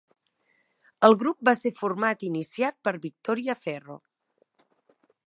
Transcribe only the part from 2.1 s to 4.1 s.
i iniciat per Victoria Ferro.